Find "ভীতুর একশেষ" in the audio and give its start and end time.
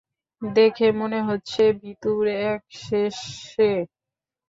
1.79-3.15